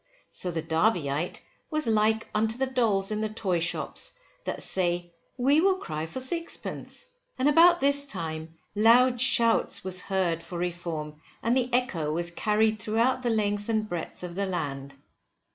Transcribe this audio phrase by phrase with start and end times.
[0.31, 4.13] So the Derbyite was like unto the dolls in the toy shops,
[4.45, 7.07] that say, we will cry for sixpence.
[7.37, 12.79] And about this time, loud shouts was heard for Reform, and the echo was carried
[12.79, 14.95] throughout the length and breadth of the land.